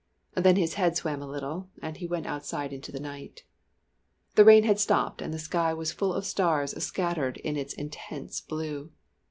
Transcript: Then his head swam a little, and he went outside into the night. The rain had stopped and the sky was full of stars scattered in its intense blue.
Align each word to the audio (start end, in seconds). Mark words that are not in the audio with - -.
Then 0.33 0.55
his 0.55 0.73
head 0.81 0.97
swam 0.97 1.21
a 1.21 1.27
little, 1.29 1.69
and 1.79 1.95
he 1.97 2.07
went 2.07 2.25
outside 2.25 2.73
into 2.73 2.91
the 2.91 2.99
night. 2.99 3.43
The 4.33 4.43
rain 4.43 4.63
had 4.63 4.79
stopped 4.79 5.21
and 5.21 5.31
the 5.31 5.37
sky 5.37 5.75
was 5.75 5.91
full 5.91 6.11
of 6.13 6.25
stars 6.25 6.73
scattered 6.83 7.37
in 7.37 7.55
its 7.55 7.75
intense 7.75 8.41
blue. 8.41 8.91